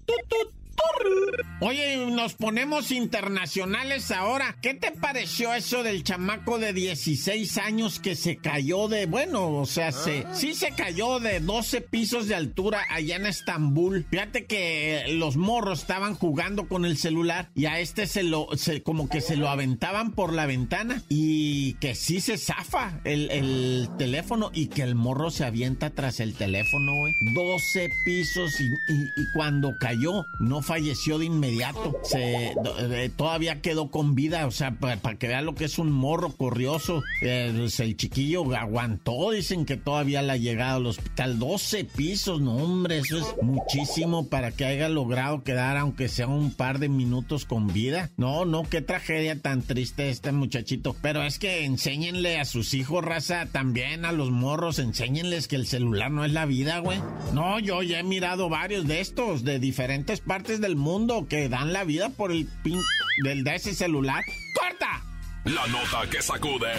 Oye, 1.61 1.97
nos 2.11 2.35
ponemos 2.35 2.91
internacionales 2.91 4.11
ahora. 4.11 4.57
¿Qué 4.61 4.75
te 4.75 4.93
pareció 4.93 5.55
eso 5.55 5.83
del 5.83 6.05
chamaco 6.05 6.59
de 6.59 6.73
16 6.75 7.57
años 7.59 7.99
que 7.99 8.15
se 8.15 8.37
cayó 8.37 8.89
de, 8.89 9.07
bueno, 9.07 9.49
o 9.57 9.65
sea, 9.67 9.91
se, 9.91 10.27
sí 10.35 10.55
se 10.55 10.73
cayó 10.73 11.19
de 11.19 11.41
12 11.41 11.81
pisos 11.81 12.29
de 12.29 12.35
altura 12.35 12.83
allá 12.91 13.17
en 13.17 13.25
Estambul? 13.27 14.07
Fíjate 14.11 14.45
que 14.45 15.05
los 15.17 15.37
morros 15.37 15.81
estaban 15.81 16.15
jugando 16.15 16.69
con 16.69 16.85
el 16.85 16.99
celular 16.99 17.49
y 17.55 17.65
a 17.67 17.81
este 17.81 18.07
se 18.07 18.23
lo, 18.23 18.49
se, 18.57 18.83
como 18.83 19.09
que 19.09 19.23
se 19.23 19.37
lo 19.37 19.49
aventaban 19.49 20.13
por 20.13 20.35
la 20.35 20.45
ventana 20.47 21.03
y 21.09 21.73
que 21.75 21.95
sí 21.95 22.21
se 22.21 22.37
zafa 22.37 23.01
el, 23.05 23.31
el 23.31 23.89
teléfono 23.99 24.51
y 24.53 24.67
que 24.67 24.83
el 24.83 24.95
morro 24.95 25.31
se 25.31 25.45
avienta 25.45 25.89
tras 25.91 26.21
el 26.21 26.35
teléfono, 26.35 26.93
güey. 27.01 27.15
12 27.35 27.89
pisos 28.05 28.61
y, 28.61 28.65
y- 28.93 29.07
y 29.17 29.25
cuando 29.35 29.73
cayó 29.79 30.27
no 30.39 30.61
falleció 30.77 31.19
de 31.19 31.25
inmediato. 31.25 31.99
Se, 32.03 32.53
eh, 32.53 33.11
todavía 33.17 33.63
quedó 33.63 33.91
con 33.91 34.15
vida, 34.15 34.47
o 34.47 34.51
sea, 34.51 34.73
para 34.73 34.99
que 35.17 35.27
vean 35.27 35.47
lo 35.47 35.55
que 35.55 35.65
es 35.65 35.79
un 35.79 35.91
morro 35.91 36.33
corrioso. 36.33 37.03
Eh, 37.23 37.51
pues, 37.57 37.81
el 37.81 37.97
chiquillo 37.97 38.55
aguantó, 38.55 39.31
dicen 39.31 39.65
que 39.65 39.79
todavía 39.79 40.21
le 40.21 40.33
ha 40.33 40.37
llegado 40.37 40.77
al 40.77 40.87
hospital. 40.87 41.39
12 41.39 41.85
pisos, 41.85 42.43
no 42.43 42.57
hombre, 42.57 42.99
eso 42.99 43.17
es 43.17 43.43
muchísimo 43.43 44.29
para 44.29 44.51
que 44.51 44.67
haya 44.67 44.91
logrado 44.91 45.43
quedar, 45.45 45.79
aunque 45.79 46.09
sea 46.09 46.27
un 46.27 46.53
par 46.53 46.79
de 46.79 46.91
minutos 46.91 47.47
con 47.47 47.69
vida. 47.69 48.11
No, 48.19 48.45
no, 48.45 48.65
qué 48.65 48.83
tragedia 48.83 49.41
tan 49.41 49.63
triste 49.63 50.11
este 50.11 50.31
muchachito. 50.31 50.95
Pero 51.01 51.23
es 51.23 51.39
que 51.39 51.65
enséñenle 51.65 52.39
a 52.39 52.45
sus 52.45 52.75
hijos, 52.75 53.03
raza, 53.03 53.47
también 53.47 54.05
a 54.05 54.13
los 54.13 54.31
morros, 54.31 54.79
enséñenles 54.79 55.49
que 55.49 55.57
el 55.57 55.67
celular 55.67 56.11
no 56.11 56.27
es 56.27 56.35
la 56.35 56.45
vida, 56.45 56.81
güey. 56.81 56.99
No, 57.33 57.59
yo 57.61 57.83
ya 57.83 58.01
he 58.01 58.03
mirado 58.03 58.51
varios 58.51 58.87
de 58.87 59.01
estos, 59.01 59.43
de 59.43 59.59
diferentes 59.59 60.21
partes 60.21 60.56
del 60.61 60.77
mundo, 60.77 61.27
que 61.29 61.49
dan 61.49 61.73
la 61.73 61.85
vida 61.85 62.11
por 62.11 62.33
el 62.33 62.47
pin 62.63 62.81
del 63.25 63.45
de 63.45 63.55
ese 63.57 63.75
celular. 63.75 64.23
¡Corta! 64.55 65.03
La 65.45 65.67
nota 65.69 66.09
que 66.11 66.23
sacude. 66.23 66.73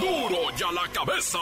¡Duro! 0.00 0.28
¡Duro 0.28 0.56
ya 0.56 0.72
la 0.72 0.90
cabeza! 0.92 1.38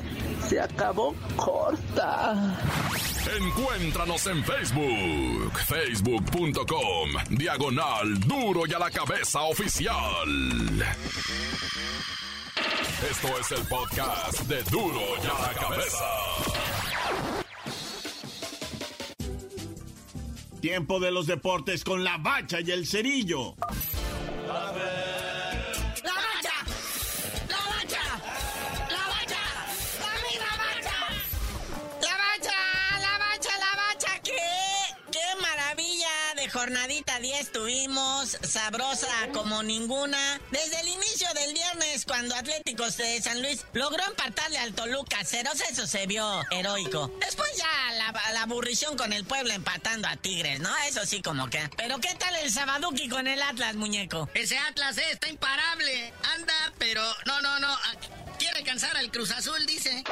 se 0.48 0.62
acabó 0.62 1.14
corta. 1.36 2.58
Encuéntranos 3.38 4.26
en 4.28 4.42
Facebook, 4.44 5.60
facebook.com, 5.68 7.10
diagonal 7.32 8.20
duro 8.22 8.62
y 8.66 8.74
a 8.74 8.80
la 8.80 8.90
cabeza 8.90 9.42
oficial. 9.42 9.94
Esto 13.08 13.30
es 13.40 13.52
el 13.58 13.66
podcast 13.68 14.42
de 14.42 14.62
duro 14.64 15.00
y 15.24 15.26
a 15.26 15.48
la 15.48 15.54
cabeza. 15.54 16.06
Tiempo 20.60 21.00
de 21.00 21.10
los 21.10 21.26
deportes 21.26 21.86
con 21.86 22.04
la 22.04 22.18
bacha 22.18 22.60
y 22.60 22.72
el 22.72 22.86
cerillo. 22.86 23.56
Jornadita 37.40 37.50
10 37.50 37.52
tuvimos! 37.52 38.38
Sabrosa 38.42 39.08
como 39.34 39.64
ninguna. 39.64 40.42
Desde 40.52 40.80
el 40.82 40.88
inicio 40.90 41.28
del 41.34 41.54
viernes, 41.54 42.06
cuando 42.06 42.36
Atléticos 42.36 42.98
de 42.98 43.22
San 43.22 43.42
Luis 43.42 43.66
logró 43.74 44.04
empatarle 44.06 44.58
al 44.58 44.74
Toluca 44.74 45.24
ceros, 45.24 45.62
eso 45.62 45.88
se 45.88 46.06
vio 46.06 46.42
heroico. 46.52 47.12
Después 47.20 47.50
ya 47.58 47.94
la, 48.34 48.42
aburrición 48.42 48.98
con 48.98 49.14
el 49.14 49.26
pueblo 49.26 49.54
empatando 49.54 50.08
a 50.08 50.16
Tigres, 50.16 50.60
¿no? 50.60 50.70
Eso 50.88 51.06
sí 51.06 51.22
como 51.22 51.50
que. 51.50 51.70
Pero 51.78 52.00
¿qué 52.00 52.14
tal 52.16 52.36
el 52.38 52.52
Sabaduki 52.52 53.08
con 53.10 53.28
el 53.28 53.42
Atlas, 53.42 53.76
muñeco? 53.76 54.30
Ese 54.34 54.58
Atlas 54.58 54.98
eh, 54.98 55.12
está 55.12 55.30
imparable. 55.30 56.14
Anda, 56.36 56.74
pero 56.78 57.02
no, 57.26 57.42
no, 57.42 57.60
no. 57.60 57.78
Quiere 58.38 58.64
cansar 58.64 58.96
al 58.98 59.12
Cruz 59.12 59.32
Azul, 59.32 59.66
dice. 59.66 60.04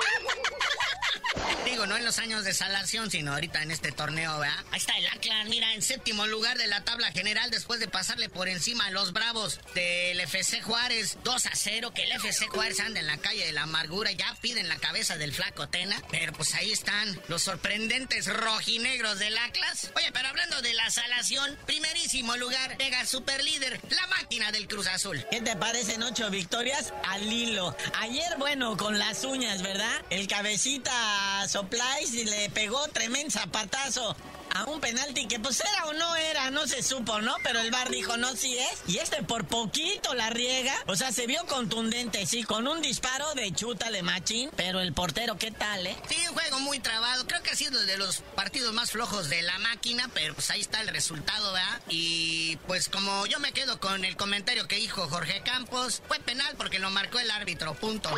Digo, 1.70 1.86
no 1.86 1.98
en 1.98 2.06
los 2.06 2.18
años 2.20 2.46
de 2.46 2.54
salación, 2.54 3.12
sino 3.12 3.34
ahorita 3.34 3.62
en 3.62 3.72
este 3.72 3.92
torneo, 3.92 4.40
¿verdad? 4.40 4.56
Ahí 4.72 4.80
está 4.80 4.98
el 4.98 5.06
Atlas, 5.08 5.48
mira, 5.50 5.74
en 5.74 5.82
séptimo 5.82 6.26
lugar 6.26 6.58
de 6.58 6.66
la 6.68 6.84
tabla 6.86 7.12
general 7.12 7.52
después 7.52 7.82
de 7.82 7.90
pasarle 7.90 8.30
por 8.30 8.48
encima 8.48 8.86
a 8.86 8.92
los 8.92 9.12
Bravos 9.12 9.60
del 9.76 10.18
FC 10.22 10.62
Juárez 10.62 11.18
2 11.26 11.46
a 11.46 11.52
0, 11.54 11.92
que 11.94 12.04
el 12.04 12.14
FC 12.14 12.48
Juárez 12.48 12.80
anda 12.80 13.02
en 13.02 13.08
la 13.08 13.18
calle 13.18 13.46
de 13.46 13.52
la 13.52 13.64
amargura, 13.64 14.12
ya 14.14 14.34
piden 14.42 14.70
la 14.70 14.78
cabeza 14.78 15.18
del 15.18 15.34
flaco 15.34 15.68
Tena, 15.68 16.02
pero 16.10 16.32
pues 16.32 16.54
ahí 16.56 16.72
están 16.72 17.20
los 17.28 17.44
sorprendentes 17.44 18.28
rojinegros 18.28 19.20
del 19.20 19.38
Atlas. 19.38 19.92
Oye, 19.98 20.10
pero 20.14 20.30
hablando 20.30 20.62
de 20.62 20.74
la 20.74 20.90
salación, 20.90 21.58
primerísimo 21.66 22.38
lugar, 22.38 22.78
llega 22.78 23.06
super 23.06 23.44
líder, 23.44 23.82
la 23.90 24.08
máquina 24.08 24.54
del 24.54 24.70
Cruz 24.70 24.88
Azul. 24.88 25.26
¿Qué 25.30 25.42
te 25.42 25.58
parecen 25.58 26.02
ocho 26.02 26.30
victorias 26.30 26.94
al 27.04 27.32
hilo? 27.32 27.76
Ayer, 28.00 28.36
bueno, 28.38 28.78
con 28.78 28.98
las 28.98 29.26
uñas, 29.26 29.62
¿verdad? 29.62 30.02
El 30.10 30.28
cabecita 30.28 31.46
Soplais 31.58 32.14
le 32.14 32.52
pegó 32.52 32.88
tremendo 32.90 33.32
zapatazo 33.32 34.16
a 34.54 34.66
un 34.66 34.80
penalti 34.80 35.28
que 35.28 35.40
pues 35.40 35.60
era 35.60 35.88
o 35.88 35.94
no 35.94 36.16
era, 36.16 36.52
no 36.52 36.68
se 36.68 36.84
supo, 36.84 37.20
¿no? 37.20 37.36
Pero 37.42 37.62
el 37.62 37.72
bar 37.72 37.90
dijo 37.90 38.16
no, 38.16 38.36
sí 38.36 38.60
es. 38.60 38.84
Y 38.86 39.00
este 39.00 39.24
por 39.24 39.48
poquito 39.48 40.14
la 40.14 40.30
riega. 40.30 40.76
O 40.86 40.96
sea, 40.96 41.12
se 41.12 41.26
vio 41.26 41.44
contundente, 41.48 42.28
sí, 42.28 42.44
con 42.44 42.68
un 42.68 42.80
disparo 42.80 43.34
de 43.34 43.52
chuta 43.54 43.90
de 43.90 44.04
machín. 44.04 44.52
Pero 44.56 44.82
el 44.82 44.94
portero, 44.94 45.40
¿qué 45.40 45.50
tal, 45.50 45.88
eh? 45.88 45.98
Sí, 46.08 46.18
un 46.28 46.36
juego 46.36 46.60
muy 46.60 46.78
trabado. 46.80 47.26
Creo 47.26 47.42
que 47.42 47.50
ha 47.50 47.56
sido 47.56 47.84
de 47.86 47.98
los 47.98 48.18
partidos 48.36 48.72
más 48.72 48.92
flojos 48.92 49.28
de 49.28 49.42
la 49.42 49.58
máquina, 49.58 50.12
pero 50.14 50.36
pues 50.36 50.52
ahí 50.52 50.62
está 50.62 50.82
el 50.82 50.90
resultado, 50.90 51.54
¿verdad? 51.54 51.82
Y 51.90 52.58
pues 52.68 52.88
como 52.88 53.26
yo 53.26 53.40
me 53.40 53.52
quedo 53.52 53.80
con 53.80 54.06
el 54.06 54.16
comentario 54.16 54.68
que 54.68 54.76
dijo 54.76 55.10
Jorge 55.10 55.42
Campos, 55.42 56.04
fue 56.08 56.20
penal 56.20 56.54
porque 56.56 56.78
lo 56.78 56.92
marcó 56.92 57.18
el 57.18 57.32
árbitro, 57.32 57.74
punto. 57.74 58.12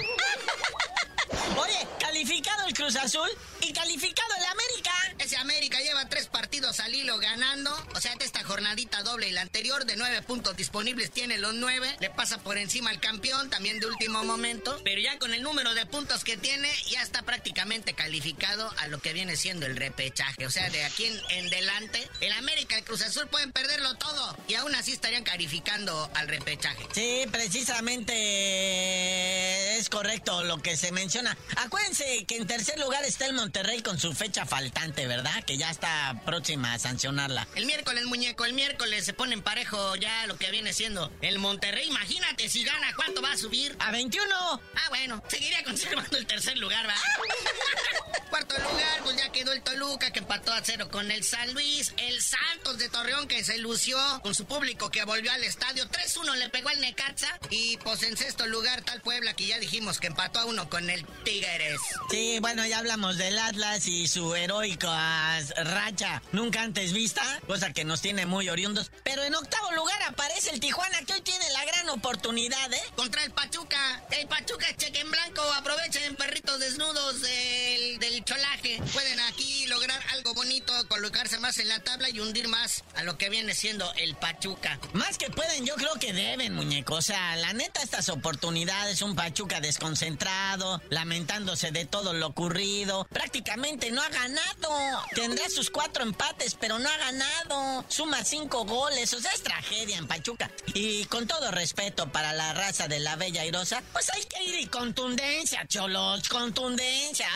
Oye, 1.58 1.88
calificado 2.19 2.67
el 2.67 2.73
Cruz 2.73 2.97
Azul 2.97 3.29
y 3.62 3.71
calificado 3.71 4.36
el 4.36 4.43
América. 4.43 4.98
América 5.37 5.79
lleva 5.79 6.07
tres 6.09 6.27
partidos 6.27 6.79
al 6.79 6.93
hilo 6.93 7.17
ganando. 7.19 7.75
O 7.95 8.01
sea, 8.01 8.15
de 8.15 8.25
esta 8.25 8.43
jornadita 8.43 9.03
doble 9.03 9.29
y 9.29 9.31
la 9.31 9.41
anterior, 9.41 9.85
de 9.85 9.95
nueve 9.95 10.21
puntos 10.21 10.57
disponibles, 10.57 11.11
tiene 11.11 11.37
los 11.37 11.53
nueve. 11.53 11.95
Le 11.99 12.09
pasa 12.09 12.37
por 12.39 12.57
encima 12.57 12.89
al 12.89 12.99
campeón, 12.99 13.49
también 13.49 13.79
de 13.79 13.87
último 13.87 14.23
momento. 14.23 14.79
Pero 14.83 15.01
ya 15.01 15.17
con 15.19 15.33
el 15.33 15.43
número 15.43 15.73
de 15.73 15.85
puntos 15.85 16.23
que 16.23 16.37
tiene, 16.37 16.69
ya 16.89 17.01
está 17.01 17.23
prácticamente 17.23 17.93
calificado 17.93 18.71
a 18.77 18.87
lo 18.87 18.99
que 18.99 19.13
viene 19.13 19.35
siendo 19.35 19.65
el 19.65 19.75
repechaje. 19.75 20.45
O 20.45 20.51
sea, 20.51 20.69
de 20.69 20.83
aquí 20.83 21.05
en, 21.05 21.19
en 21.29 21.49
delante, 21.49 22.07
el 22.21 22.31
América 22.33 22.75
y 22.75 22.79
el 22.79 22.85
Cruz 22.85 23.01
Azul 23.01 23.27
pueden 23.27 23.51
perderlo 23.51 23.95
todo. 23.95 24.37
Y 24.47 24.55
aún 24.55 24.73
así 24.75 24.91
estarían 24.91 25.23
calificando 25.23 26.09
al 26.15 26.27
repechaje. 26.27 26.87
Sí, 26.93 27.25
precisamente 27.31 29.77
es 29.77 29.89
correcto 29.89 30.43
lo 30.43 30.61
que 30.61 30.77
se 30.77 30.91
menciona. 30.91 31.37
Acuérdense 31.57 32.25
que 32.25 32.37
en 32.37 32.47
tercer 32.47 32.79
lugar 32.79 33.03
está 33.03 33.25
el 33.25 33.33
Monterrey 33.33 33.81
con 33.81 33.99
su 33.99 34.13
fecha 34.13 34.45
faltante, 34.45 35.07
¿verdad? 35.07 35.18
Que 35.45 35.58
ya 35.58 35.69
está 35.69 36.21
próxima 36.25 36.73
a 36.73 36.79
sancionarla. 36.79 37.47
El 37.55 37.65
miércoles, 37.65 38.05
muñeco, 38.05 38.45
el 38.45 38.53
miércoles 38.53 39.03
se 39.05 39.13
pone 39.13 39.34
en 39.34 39.41
parejo 39.41 39.95
ya 39.95 40.25
lo 40.27 40.38
que 40.38 40.49
viene 40.51 40.73
siendo 40.73 41.12
el 41.21 41.39
Monterrey. 41.39 41.88
Imagínate 41.88 42.47
si 42.49 42.63
gana, 42.63 42.93
¿cuánto 42.95 43.21
va 43.21 43.34
a 43.34 43.38
subir? 43.38 43.75
A 43.79 43.91
21. 43.91 44.34
Ah, 44.34 44.89
bueno, 44.89 45.23
seguiría 45.27 45.63
conservando 45.63 46.17
el 46.17 46.25
tercer 46.25 46.58
lugar, 46.58 46.88
¿va? 46.88 46.95
Cuarto 48.29 48.55
lugar, 48.57 49.01
pues 49.03 49.17
ya 49.17 49.31
quedó 49.31 49.51
el 49.51 49.61
Toluca 49.61 50.11
que 50.11 50.19
empató 50.19 50.53
a 50.53 50.61
cero 50.63 50.87
con 50.91 51.09
el 51.11 51.23
San 51.23 51.53
Luis. 51.53 51.93
El 51.97 52.21
Santos 52.21 52.77
de 52.77 52.89
Torreón 52.89 53.27
que 53.27 53.43
se 53.43 53.57
lució 53.57 53.97
con 54.21 54.35
su 54.35 54.45
público 54.45 54.89
que 54.89 55.03
volvió 55.03 55.31
al 55.31 55.43
estadio. 55.43 55.87
3-1 55.89 56.35
le 56.35 56.49
pegó 56.49 56.69
al 56.69 56.79
Necaxa. 56.79 57.39
Y 57.49 57.77
pues 57.77 58.03
en 58.03 58.17
sexto 58.17 58.45
lugar 58.47 58.81
tal 58.81 59.01
Puebla 59.01 59.33
que 59.33 59.47
ya 59.47 59.59
dijimos 59.59 59.99
que 59.99 60.07
empató 60.07 60.39
a 60.39 60.45
uno 60.45 60.69
con 60.69 60.89
el 60.89 61.05
Tigres. 61.23 61.79
Sí, 62.09 62.37
bueno, 62.39 62.65
ya 62.65 62.79
hablamos 62.79 63.17
del 63.17 63.37
Atlas 63.37 63.87
y 63.87 64.07
su 64.07 64.35
heroica 64.35 65.39
racha 65.63 66.21
nunca 66.31 66.61
antes 66.61 66.93
vista, 66.93 67.21
cosa 67.47 67.73
que 67.73 67.85
nos 67.85 68.01
tiene 68.01 68.25
muy 68.25 68.49
oriundos. 68.49 68.91
Pero 69.03 69.23
en 69.23 69.35
octavo 69.35 69.71
lugar 69.71 70.01
aparece 70.03 70.51
el 70.51 70.59
Tijuana 70.59 70.99
que 71.05 71.13
hoy 71.13 71.21
tiene 71.21 71.49
la 71.51 71.65
gran 71.65 71.89
oportunidad, 71.89 72.73
¿eh? 72.73 72.81
Contra 72.95 73.23
el 73.23 73.31
Pachuca. 73.31 74.03
El 74.11 74.27
Pachuca 74.27 74.67
cheque 74.77 74.99
en 74.99 75.11
blanco. 75.11 75.41
Aprovechen 75.53 76.15
perritos 76.15 76.59
desnudos 76.59 77.21
del, 77.21 77.98
del 77.99 78.23
cholaje. 78.23 78.81
Pueden 78.93 79.19
aquí 79.21 79.67
lograr 79.67 79.99
algo 80.13 80.33
bonito, 80.33 80.73
colocarse 80.88 81.39
más 81.39 81.57
en 81.59 81.67
la 81.67 81.79
tabla 81.79 82.09
y 82.09 82.19
hundir 82.19 82.47
más 82.47 82.83
a 82.95 83.03
lo 83.03 83.17
que 83.17 83.29
viene 83.29 83.53
siendo 83.53 83.91
el 83.95 84.15
Pachuca. 84.15 84.79
Más 84.93 85.17
que 85.17 85.29
pueden, 85.29 85.65
yo 85.65 85.75
creo 85.75 85.93
que 85.99 86.13
deben, 86.13 86.55
muñeco. 86.55 86.95
O 86.95 87.01
sea, 87.01 87.35
la 87.35 87.53
neta, 87.53 87.81
estas 87.81 88.09
oportunidades, 88.09 89.01
un 89.01 89.15
Pachuca 89.15 89.59
desconcentrado, 89.62 90.81
lamentándose 90.89 91.71
de 91.71 91.85
todo 91.85 92.13
lo 92.13 92.27
ocurrido. 92.27 93.07
Prácticamente 93.12 93.91
no 93.91 94.01
ha 94.01 94.09
ganado. 94.09 95.03
Tendrá 95.13 95.49
sus 95.49 95.69
cuatro 95.69 96.03
empates, 96.03 96.55
pero 96.55 96.79
no 96.79 96.89
ha 96.89 96.97
ganado. 96.97 97.85
Suma 97.89 98.23
cinco 98.23 98.65
goles. 98.65 99.13
O 99.13 99.19
sea, 99.19 99.31
es 99.31 99.43
tragedia 99.43 99.97
en 99.97 100.07
Pachuca. 100.07 100.51
Y 100.73 101.05
con 101.05 101.27
todo 101.27 101.51
respeto 101.51 102.12
para 102.12 102.33
la 102.33 102.53
raza 102.53 102.88
de 102.88 102.99
la 102.99 103.15
Bella 103.15 103.41
Airosa, 103.41 103.83
pues 103.93 104.09
hay 104.13 104.23
que 104.23 104.43
ir 104.43 104.59
y 104.59 104.67
contundencia, 104.67 105.67
cholos. 105.67 106.27
Contundencia, 106.29 107.27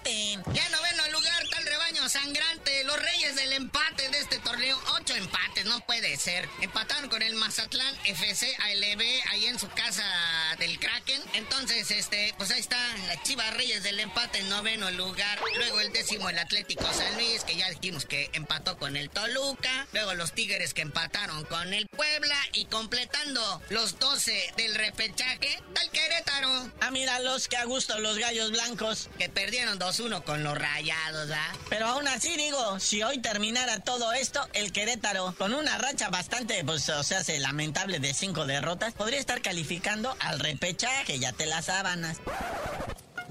arrebaten. 0.00 0.54
Ya 0.54 0.68
noveno 0.70 1.08
lugar, 1.12 1.48
tal 1.50 1.64
rebaño 1.64 2.08
sangrante. 2.08 2.84
Los 2.84 3.00
reyes 3.00 3.36
del 3.36 3.52
empate 3.52 4.08
de 4.08 4.18
este 4.18 4.38
torneo. 4.38 4.78
Ocho 4.94 5.14
empates, 5.14 5.64
no 5.66 5.80
puede 5.80 6.16
ser. 6.16 6.48
Empataron 6.60 7.08
con 7.08 7.22
el 7.22 7.34
Mazatlán 7.34 7.94
FC 8.04 8.54
ALB 8.56 9.02
ahí 9.30 9.46
en 9.46 9.58
su 9.58 9.68
casa 9.68 10.04
del 10.58 10.78
Kraken. 10.78 11.22
Entonces, 11.34 11.90
este, 11.90 12.34
pues 12.36 12.50
ahí 12.50 12.60
está 12.60 12.78
la 13.06 13.22
Chivas 13.22 13.54
Reyes 13.54 13.82
del 13.82 14.00
empate 14.00 14.38
en 14.38 14.48
noveno 14.48 14.90
lugar. 14.90 15.38
Luego 15.56 15.80
el 15.80 15.92
décimo 15.92 16.28
el 16.28 16.38
Atlético 16.38 16.84
San 16.92 17.14
Luis, 17.14 17.44
que 17.44 17.56
ya 17.56 17.68
dijimos 17.70 18.06
que 18.06 18.30
empató 18.32 18.78
con 18.78 18.96
el 18.96 19.10
Toluca. 19.10 19.86
Luego 19.92 20.14
los 20.14 20.32
Tigres 20.32 20.74
que 20.74 20.82
empataron 20.82 21.44
con 21.44 21.72
el 21.72 21.86
Puebla. 21.88 22.36
Y 22.52 22.64
completando 22.66 23.62
los 23.68 23.98
12 23.98 24.54
del 24.56 24.74
repechaje, 24.74 25.62
tal 25.74 25.90
Querétaro. 25.90 26.70
Ah, 26.80 26.90
míralos, 26.90 27.48
que 27.48 27.56
a 27.56 27.64
gusto 27.64 27.98
los 27.98 28.18
gallos 28.18 28.50
blancos. 28.50 29.08
Que 29.18 29.28
perdieron 29.28 29.78
2-1 29.90 30.22
con 30.22 30.44
los 30.44 30.56
rayados, 30.56 31.30
¿ah? 31.32 31.52
Pero 31.68 31.86
aún 31.86 32.06
así 32.06 32.36
digo, 32.36 32.78
si 32.78 33.02
hoy 33.02 33.18
terminara 33.18 33.80
todo 33.80 34.12
esto, 34.12 34.40
el 34.52 34.70
Querétaro, 34.70 35.34
con 35.36 35.52
una 35.52 35.78
racha 35.78 36.10
bastante, 36.10 36.62
pues, 36.64 36.88
o 36.90 37.02
sea, 37.02 37.24
se 37.24 37.40
lamentable 37.40 37.98
de 37.98 38.14
cinco 38.14 38.46
derrotas, 38.46 38.94
podría 38.94 39.18
estar 39.18 39.42
calificando 39.42 40.16
al 40.20 40.38
repechaje, 40.38 41.18
ya 41.18 41.32
te 41.32 41.46
las 41.46 41.64
sábanas. 41.64 42.18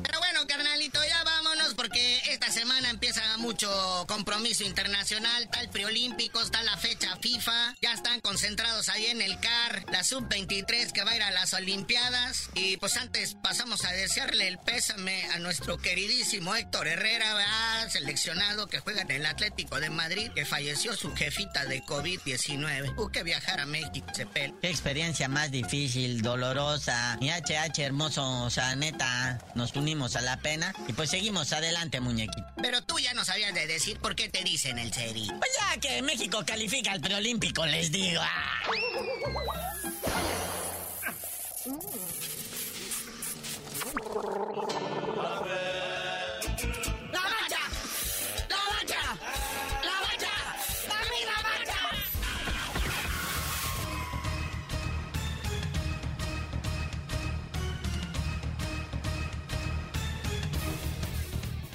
Pero 0.03 0.19
bueno, 0.19 0.47
carnalito, 0.47 0.99
ya 1.03 1.23
vámonos 1.23 1.73
porque 1.73 2.21
esta 2.29 2.51
semana 2.51 2.89
empieza 2.89 3.21
mucho 3.37 3.69
compromiso 4.07 4.63
internacional, 4.63 5.49
tal 5.51 5.69
preolímpicos, 5.69 6.45
está 6.45 6.63
la 6.63 6.77
fecha 6.77 7.17
FIFA, 7.17 7.75
ya 7.81 7.93
están 7.93 8.21
concentrados 8.21 8.89
ahí 8.89 9.07
en 9.07 9.21
el 9.21 9.39
CAR, 9.39 9.85
la 9.91 10.03
sub-23 10.03 10.91
que 10.91 11.03
va 11.03 11.11
a 11.11 11.15
ir 11.15 11.23
a 11.23 11.31
las 11.31 11.53
Olimpiadas. 11.53 12.49
Y 12.55 12.77
pues 12.77 12.95
antes 12.97 13.35
pasamos 13.35 13.83
a 13.85 13.91
desearle 13.91 14.47
el 14.47 14.57
pésame 14.59 15.25
a 15.31 15.39
nuestro 15.39 15.77
queridísimo 15.77 16.55
Héctor 16.55 16.87
Herrera, 16.87 17.33
¿verdad? 17.33 17.89
seleccionado 17.89 18.67
que 18.67 18.79
juega 18.79 19.01
en 19.01 19.11
el 19.11 19.25
Atlético 19.25 19.79
de 19.79 19.89
Madrid, 19.89 20.31
que 20.33 20.45
falleció 20.45 20.95
su 20.95 21.13
jefita 21.15 21.65
de 21.65 21.83
COVID-19. 21.83 22.93
Hubo 22.95 23.09
que 23.09 23.23
viajar 23.23 23.59
a 23.59 23.65
México, 23.65 24.07
se 24.13 24.25
pel. 24.25 24.53
Qué 24.61 24.69
experiencia 24.69 25.27
más 25.27 25.51
difícil, 25.51 26.21
dolorosa. 26.21 27.17
Mi 27.19 27.29
HH 27.29 27.79
hermoso, 27.79 28.43
o 28.43 28.49
sea, 28.49 28.75
neta, 28.75 29.39
nos 29.55 29.75
unimos 29.75 29.88
a 29.89 30.21
la 30.21 30.37
pena 30.37 30.73
y 30.87 30.93
pues 30.93 31.09
seguimos 31.09 31.51
adelante, 31.51 31.99
muñequito. 31.99 32.45
Pero 32.61 32.83
tú 32.83 32.99
ya 32.99 33.13
no 33.13 33.25
sabías 33.25 33.53
de 33.55 33.65
decir 33.65 33.97
por 33.99 34.15
qué 34.15 34.29
te 34.29 34.43
dicen 34.43 34.77
el 34.77 34.93
seri. 34.93 35.27
Pues 35.27 35.51
ya 35.59 35.79
que 35.79 36.01
México 36.03 36.43
califica 36.45 36.91
al 36.91 37.01
preolímpico, 37.01 37.65
les 37.65 37.91
digo. 37.91 38.21
ah. 38.21 38.61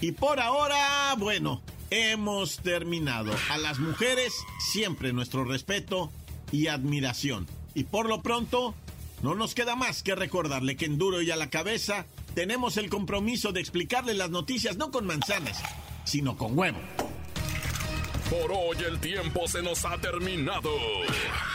Y 0.05 0.13
por 0.13 0.39
ahora, 0.39 1.15
bueno, 1.17 1.63
hemos 1.89 2.59
terminado. 2.59 3.35
A 3.49 3.57
las 3.57 3.79
mujeres 3.79 4.35
siempre 4.59 5.15
nuestro 5.15 5.45
respeto 5.45 6.13
y 6.53 6.67
admiración. 6.67 7.47
Y 7.73 7.85
por 7.85 8.07
lo 8.07 8.21
pronto, 8.21 8.75
no 9.23 9.35
nos 9.35 9.55
queda 9.55 9.77
más 9.77 10.03
que 10.03 10.15
recordarle 10.15 10.77
que 10.77 10.85
en 10.85 10.99
duro 10.99 11.23
y 11.23 11.31
a 11.31 11.37
la 11.37 11.49
cabeza 11.49 12.05
tenemos 12.35 12.77
el 12.77 12.91
compromiso 12.91 13.53
de 13.53 13.61
explicarle 13.61 14.13
las 14.13 14.29
noticias 14.29 14.77
no 14.77 14.91
con 14.91 15.07
manzanas, 15.07 15.63
sino 16.05 16.37
con 16.37 16.59
huevo. 16.59 16.81
Por 18.29 18.53
hoy 18.53 18.77
el 18.87 19.01
tiempo 19.01 19.49
se 19.49 19.63
nos 19.63 19.87
ha 19.87 19.97
terminado. 19.97 20.71